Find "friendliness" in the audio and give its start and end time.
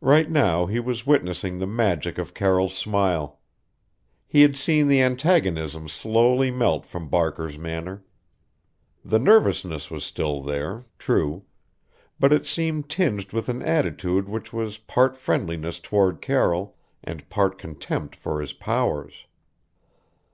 15.18-15.80